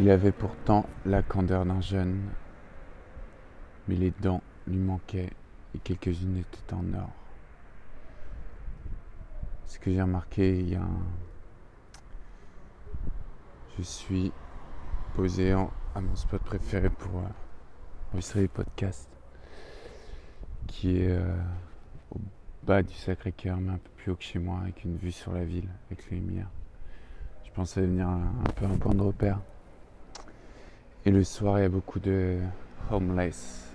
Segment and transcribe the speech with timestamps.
[0.00, 2.22] Il avait pourtant la candeur d'un jeune,
[3.88, 5.30] mais les dents lui manquaient
[5.74, 7.10] et quelques-unes étaient en or.
[9.66, 11.02] Ce que j'ai remarqué, il y a un...
[13.76, 14.32] Je suis
[15.16, 17.28] posé à mon spot préféré pour euh,
[18.12, 19.10] enregistrer les podcasts,
[20.68, 21.42] qui est euh,
[22.12, 22.20] au
[22.62, 25.32] bas du Sacré-Cœur, mais un peu plus haut que chez moi, avec une vue sur
[25.32, 26.50] la ville, avec les lumières.
[27.44, 29.40] Je pensais devenir un, un peu un point de repère.
[31.06, 32.38] Et le soir, il y a beaucoup de
[32.90, 33.72] homeless.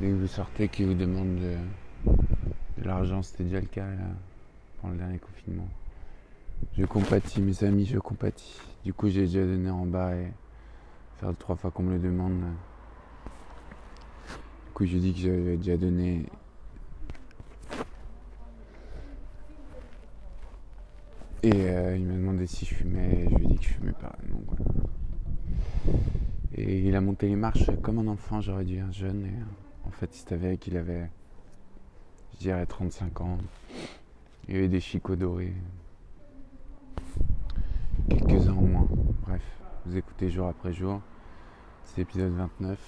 [0.00, 4.04] Dès que vous sortez, qui vous demandent de, l'argent, c'était déjà le cas là,
[4.80, 5.68] pendant le dernier confinement.
[6.76, 8.60] Je compatis, mes amis, je compatis.
[8.84, 10.32] Du coup, j'ai déjà donné en bas et
[11.18, 12.40] faire trois fois qu'on me le demande.
[14.66, 16.26] Du coup, j'ai dit que j'avais déjà donné.
[21.44, 23.28] Et euh, il m'a demandé si je fumais.
[23.30, 24.16] Je lui ai dit que je fumais pas.
[26.68, 29.24] Et il a monté les marches comme un enfant, j'aurais dit un jeune.
[29.24, 31.08] Et en fait, il savait qu'il avait,
[32.34, 33.38] je dirais, 35 ans.
[34.46, 35.54] Il y avait des chicots dorés.
[38.10, 38.86] Quelques-uns en moins.
[39.22, 39.40] Bref,
[39.86, 41.00] vous écoutez jour après jour.
[41.84, 42.78] C'est l'épisode 29.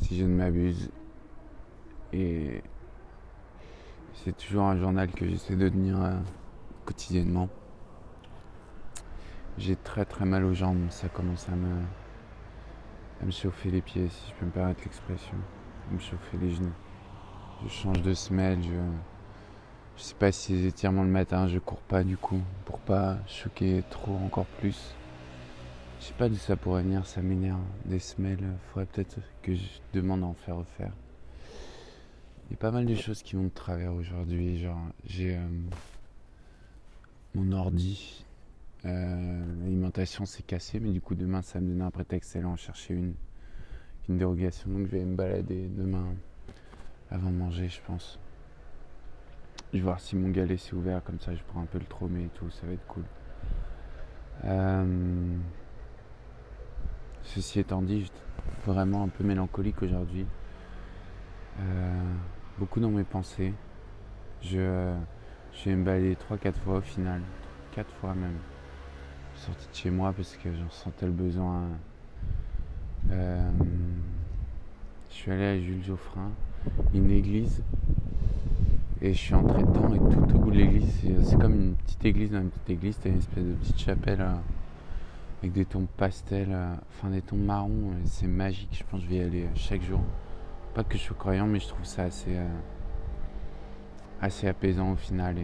[0.00, 0.92] Si je ne m'abuse.
[2.12, 2.62] Et
[4.14, 6.14] c'est toujours un journal que j'essaie de tenir euh,
[6.84, 7.48] quotidiennement.
[9.58, 11.82] J'ai très très mal aux jambes, ça commence à me,
[13.20, 15.34] à me chauffer les pieds, si je peux me permettre l'expression.
[15.90, 16.72] À me chauffer les genoux.
[17.64, 18.70] Je change de semelle, je,
[19.96, 23.18] je sais pas si les étirements le matin, je cours pas du coup, pour pas
[23.26, 24.94] choquer trop encore plus.
[25.98, 27.58] Je sais pas d'où ça pourrait venir, ça m'énerve.
[27.84, 30.92] Des semelles, faudrait peut-être que je demande à en faire refaire.
[32.48, 35.48] Il y a pas mal de choses qui vont de travers aujourd'hui, genre j'ai euh,
[37.34, 38.24] mon ordi
[38.84, 42.56] euh, L'alimentation s'est cassée, mais du coup demain ça me donne un prétexte d'aller en
[42.56, 43.14] chercher une,
[44.08, 44.70] une dérogation.
[44.70, 46.06] Donc je vais me balader demain
[47.10, 48.18] avant de manger, je pense.
[49.72, 51.84] Je vais voir si mon galet s'est ouvert, comme ça je prends un peu le
[51.84, 53.04] tromé et tout, ça va être cool.
[54.44, 55.36] Euh,
[57.22, 58.10] ceci étant dit, je
[58.66, 60.26] vraiment un peu mélancolique aujourd'hui.
[61.60, 62.14] Euh,
[62.58, 63.52] beaucoup dans mes pensées.
[64.42, 64.94] Je,
[65.52, 67.22] je vais me balader 3-4 fois au final.
[67.72, 68.36] 4 fois même
[69.38, 71.62] sorti de chez moi parce que j'en sentais le besoin.
[73.10, 73.50] Euh,
[75.08, 76.30] je suis allé à Jules Geoffrin,
[76.92, 77.62] une église,
[79.00, 82.04] et je suis entré dedans et tout au bout de l'église, c'est comme une petite
[82.04, 84.34] église dans une petite église, t'as une espèce de petite chapelle euh,
[85.40, 89.10] avec des tons pastels, euh, enfin des tons marrons, c'est magique, je pense que je
[89.10, 90.00] vais y aller chaque jour.
[90.74, 92.36] Pas que je sois croyant, mais je trouve ça assez,
[94.20, 95.36] assez apaisant au final.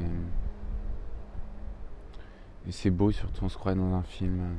[2.66, 4.56] Et c'est beau, surtout on se croit dans un film.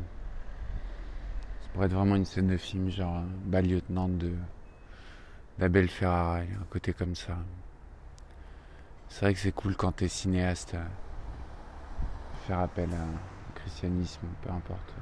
[1.61, 4.33] Ça pourrait être vraiment une scène de film, genre Bas lieutenant de
[5.57, 7.37] d'Abel Ferrara, un côté comme ça.
[9.07, 10.75] C'est vrai que c'est cool quand t'es cinéaste,
[12.45, 14.93] faire appel à christianisme, peu importe.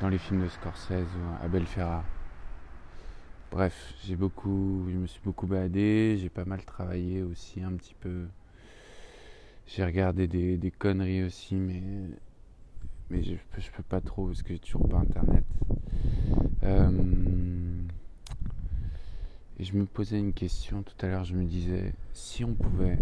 [0.00, 2.04] Dans les films de Scorsese ou Abel Ferrara.
[3.50, 7.94] Bref, j'ai beaucoup, je me suis beaucoup baladé, j'ai pas mal travaillé aussi un petit
[7.94, 8.26] peu
[9.68, 11.82] j'ai regardé des, des, conneries aussi, mais,
[13.10, 15.44] mais je, je peux pas trop parce que j'ai toujours pas internet.
[16.62, 17.82] Euh,
[19.58, 22.98] et je me posais une question tout à l'heure, je me disais, si on pouvait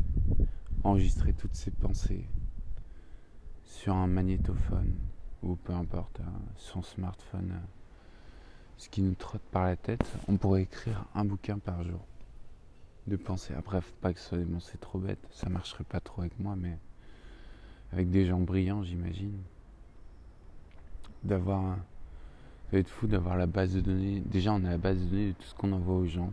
[0.83, 2.25] enregistrer toutes ces pensées
[3.65, 4.95] sur un magnétophone,
[5.43, 7.61] ou peu importe, hein, son smartphone,
[8.77, 12.01] ce qui nous trotte par la tête, on pourrait écrire un bouquin par jour
[13.07, 13.55] de penser.
[13.55, 16.79] Après, pas que ce soit c'est trop bête, ça marcherait pas trop avec moi, mais
[17.93, 19.39] avec des gens brillants, j'imagine.
[21.23, 21.77] D'avoir.
[22.67, 24.21] Ça va être fou d'avoir la base de données.
[24.27, 26.33] Déjà, on a la base de données de tout ce qu'on envoie aux gens.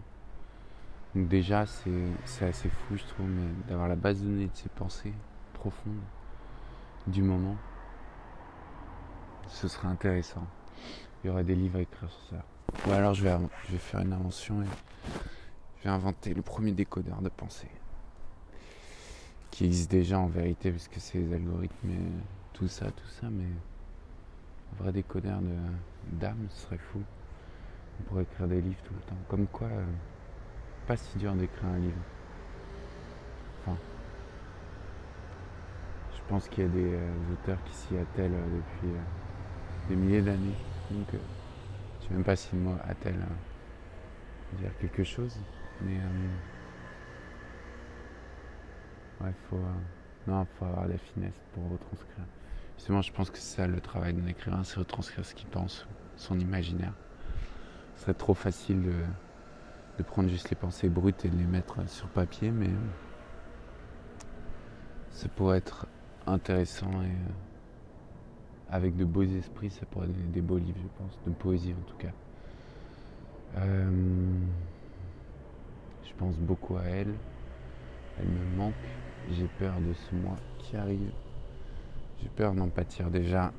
[1.13, 4.69] Donc, déjà, c'est assez fou, je trouve, mais d'avoir la base de données de ses
[4.69, 5.13] pensées
[5.53, 6.01] profondes
[7.05, 7.55] du moment,
[9.47, 10.47] ce serait intéressant.
[11.23, 12.45] Il y aurait des livres à écrire sur ça.
[12.87, 13.37] Ou alors, je vais,
[13.67, 14.67] je vais faire une invention et
[15.83, 17.69] j'ai inventé le premier décodeur de pensée.
[19.51, 23.27] Qui existe déjà en vérité, parce que c'est les algorithmes et tout ça, tout ça,
[23.29, 25.39] mais un vrai décodeur
[26.13, 27.01] d'âme, ce serait fou.
[27.99, 29.21] On pourrait écrire des livres tout le temps.
[29.27, 29.85] Comme quoi, euh,
[30.87, 32.01] pas si dur d'écrire un livre.
[33.61, 33.77] Enfin,
[36.15, 38.93] je pense qu'il y a des euh, auteurs qui s'y attellent euh, depuis
[39.89, 40.55] des milliers d'années.
[40.89, 43.19] Donc, je sais même pas si le mot attelle
[44.57, 45.37] dire quelque chose.
[45.85, 46.29] Mais euh,
[49.49, 52.25] faut, euh, non, faut avoir la finesse pour retranscrire.
[52.89, 55.87] moi je pense que c'est ça le travail d'un écrivain, c'est retranscrire ce qu'il pense,
[56.15, 56.93] son imaginaire.
[57.95, 58.93] Ce serait trop facile de,
[59.97, 62.69] de prendre juste les pensées brutes et de les mettre sur papier, mais
[65.11, 65.87] ça pourrait être
[66.25, 67.31] intéressant et euh,
[68.69, 71.89] avec de beaux esprits, ça pourrait donner des beaux livres, je pense, de poésie en
[71.89, 72.11] tout cas.
[73.57, 73.85] Euh,
[76.13, 77.13] je pense beaucoup à elle.
[78.19, 78.73] Elle me manque.
[79.31, 81.11] J'ai peur de ce mois qui arrive.
[82.21, 83.51] J'ai peur d'en pâtir déjà.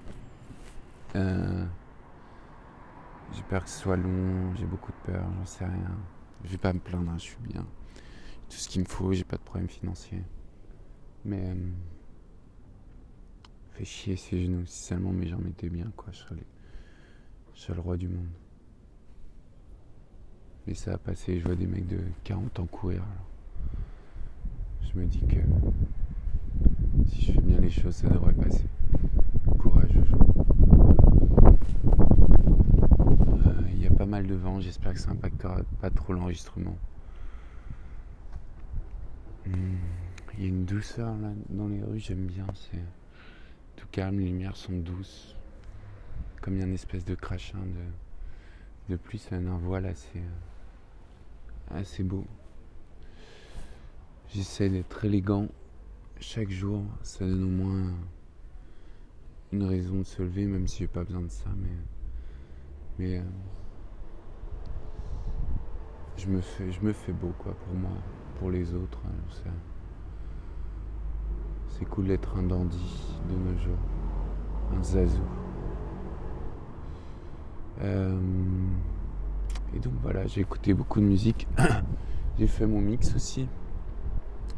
[1.17, 1.65] Euh,
[3.33, 4.55] j'ai peur que ce soit long.
[4.57, 5.25] J'ai beaucoup de peur.
[5.39, 5.97] J'en sais rien.
[6.45, 7.11] Je vais pas me plaindre.
[7.11, 7.67] Hein, je suis bien.
[8.49, 9.13] Tout ce qu'il me faut.
[9.13, 10.23] J'ai pas de problème financier.
[11.25, 11.55] Mais euh,
[13.73, 14.67] fait chier ces genoux.
[14.67, 16.13] Si seulement mes jambes étaient bien, quoi.
[16.13, 16.37] Je serais,
[17.55, 18.29] je serais le roi du monde.
[20.67, 23.03] Mais ça a passé, je vois des mecs de 40 ans courir.
[24.81, 25.41] Je me dis que
[27.07, 28.65] si je fais bien les choses, ça devrait passer.
[29.59, 29.91] Courage,
[33.47, 36.79] euh, Il y a pas mal de vent, j'espère que ça n'impactera pas trop l'enregistrement.
[39.47, 39.77] Hmm,
[40.39, 42.47] il y a une douceur là dans les rues, j'aime bien.
[42.55, 42.81] C'est
[43.77, 45.37] tout calme, les lumières sont douces.
[46.41, 49.87] Comme il y a une espèce de crachin de, de pluie, ça donne un voile
[49.87, 50.23] assez.
[51.71, 52.25] Ah, c'est beau.
[54.29, 55.49] J'essaie d'être élégant
[56.21, 56.83] chaque jour.
[57.03, 57.93] Ça donne au moins
[59.53, 61.49] une raison de se lever, même si j'ai pas besoin de ça.
[61.57, 61.69] Mais,
[62.99, 63.23] mais euh,
[66.17, 67.97] je me fais, je me fais beau quoi pour moi,
[68.39, 69.01] pour les autres.
[69.07, 69.51] Hein,
[71.69, 73.79] c'est cool d'être un dandy de nos jours,
[74.73, 75.23] un zazou.
[77.81, 78.17] Euh,
[79.75, 81.49] et donc voilà, j'ai écouté beaucoup de musique.
[82.39, 83.49] j'ai fait mon mix aussi.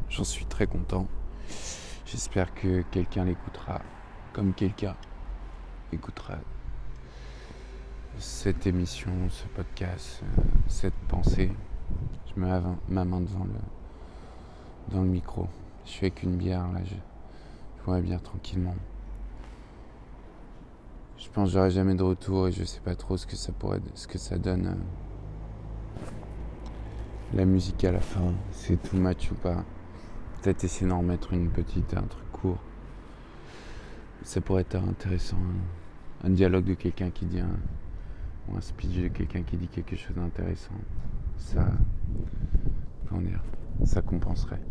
[0.09, 1.07] J'en suis très content.
[2.05, 3.81] J'espère que quelqu'un l'écoutera
[4.33, 4.95] comme quelqu'un
[5.91, 6.35] écoutera
[8.19, 11.51] cette émission, ce podcast, euh, cette pensée.
[12.27, 15.47] Je mets ma main devant le, dans le micro.
[15.85, 18.75] Je suis avec une bière là, je, je pourrais bien tranquillement.
[21.17, 23.51] Je pense que j'aurai jamais de retour et je sais pas trop ce que ça
[23.51, 24.77] pourrait, ce que ça donne.
[27.33, 29.65] La musique à la fin, c'est tout match ou pas?
[30.41, 32.59] Peut-être essayer d'en remettre une petite, un truc court.
[34.23, 35.37] Ça pourrait être intéressant.
[36.23, 37.59] Un, dialogue de quelqu'un qui dit un,
[38.47, 40.71] ou un speech de quelqu'un qui dit quelque chose d'intéressant.
[41.35, 41.67] Ça,
[43.09, 43.43] comment dire,
[43.83, 44.61] ça compenserait.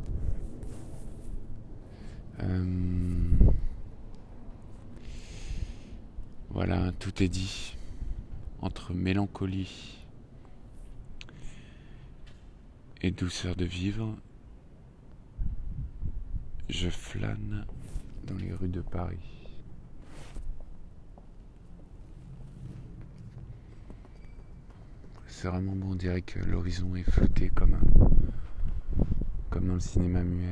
[2.42, 2.64] Euh,
[6.48, 7.76] voilà, tout est dit.
[8.62, 10.05] Entre mélancolie
[13.02, 14.16] et douceur de vivre,
[16.68, 17.66] je flâne
[18.24, 19.18] dans les rues de Paris.
[25.26, 27.78] C'est vraiment bon, on dirait que l'horizon est flotté comme,
[29.50, 30.48] comme dans le cinéma muet,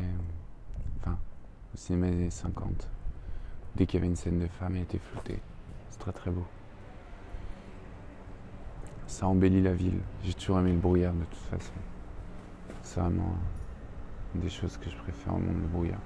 [1.00, 1.18] enfin,
[1.72, 2.90] au cinéma des années 50.
[3.76, 5.40] Dès qu'il y avait une scène de femme, elle était flottée.
[5.88, 6.46] C'est très très beau.
[9.06, 10.00] Ça embellit la ville.
[10.22, 11.72] J'ai toujours aimé le brouillard de toute façon.
[12.82, 13.36] C'est vraiment
[14.34, 16.00] des choses que je préfère au monde, le brouillard.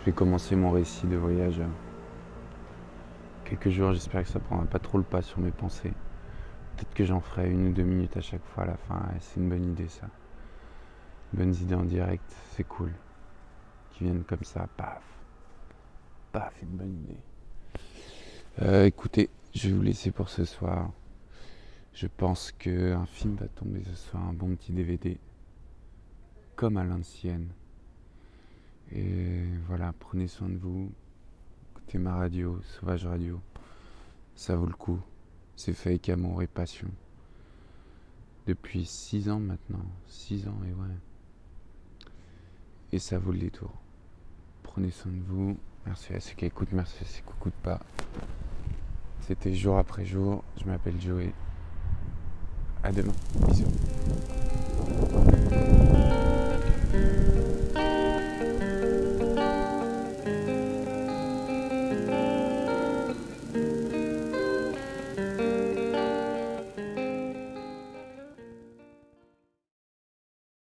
[0.00, 1.60] Je vais commencer mon récit de voyage
[3.44, 3.92] quelques jours.
[3.92, 5.92] J'espère que ça prendra pas trop le pas sur mes pensées.
[6.76, 9.02] Peut-être que j'en ferai une ou deux minutes à chaque fois à la fin.
[9.20, 10.06] c'est une bonne idée ça.
[11.32, 12.92] Bonnes idées en direct, c'est cool.
[13.92, 15.02] Qui viennent comme ça, paf.
[16.32, 17.18] Paf, une bonne idée.
[18.62, 20.90] Euh, écoutez, je vais vous laisser pour ce soir.
[21.96, 25.16] Je pense qu'un film va tomber ce soir, un bon petit DVD,
[26.54, 27.48] comme à l'ancienne.
[28.92, 30.92] Et voilà, prenez soin de vous.
[31.70, 33.40] Écoutez ma radio, Sauvage Radio.
[34.34, 35.00] Ça vaut le coup.
[35.56, 36.88] C'est fait amour et passion.
[38.46, 39.86] Depuis six ans maintenant.
[40.06, 42.08] Six ans, et ouais.
[42.92, 43.72] Et ça vaut le détour.
[44.62, 45.56] Prenez soin de vous.
[45.86, 47.80] Merci à ceux qui écoutent, merci à ceux qui n'écoutent pas.
[49.22, 50.44] C'était jour après jour.
[50.60, 51.32] Je m'appelle Joey.
[52.86, 53.12] À demain.
[53.48, 53.64] Bisous.